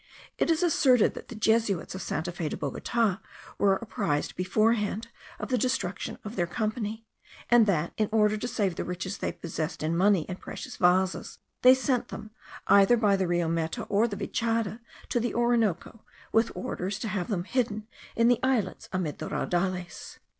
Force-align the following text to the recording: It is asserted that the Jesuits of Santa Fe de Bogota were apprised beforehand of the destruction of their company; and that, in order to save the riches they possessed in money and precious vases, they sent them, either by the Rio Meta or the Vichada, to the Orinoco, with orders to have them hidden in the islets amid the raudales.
It 0.39 0.49
is 0.49 0.63
asserted 0.63 1.13
that 1.13 1.27
the 1.27 1.35
Jesuits 1.35 1.93
of 1.93 2.01
Santa 2.01 2.31
Fe 2.31 2.49
de 2.49 2.57
Bogota 2.57 3.19
were 3.59 3.75
apprised 3.75 4.35
beforehand 4.35 5.09
of 5.37 5.49
the 5.49 5.59
destruction 5.59 6.17
of 6.25 6.35
their 6.35 6.47
company; 6.47 7.05
and 7.51 7.67
that, 7.67 7.93
in 7.97 8.09
order 8.11 8.35
to 8.35 8.47
save 8.47 8.77
the 8.77 8.83
riches 8.83 9.19
they 9.19 9.31
possessed 9.31 9.83
in 9.83 9.95
money 9.95 10.27
and 10.27 10.39
precious 10.39 10.75
vases, 10.75 11.37
they 11.61 11.75
sent 11.75 12.07
them, 12.07 12.31
either 12.65 12.97
by 12.97 13.15
the 13.15 13.27
Rio 13.27 13.47
Meta 13.47 13.83
or 13.89 14.07
the 14.07 14.15
Vichada, 14.17 14.79
to 15.09 15.19
the 15.19 15.35
Orinoco, 15.35 16.03
with 16.31 16.51
orders 16.55 16.97
to 16.97 17.07
have 17.07 17.27
them 17.27 17.43
hidden 17.43 17.85
in 18.15 18.27
the 18.27 18.39
islets 18.41 18.89
amid 18.91 19.19
the 19.19 19.29
raudales. 19.29 20.17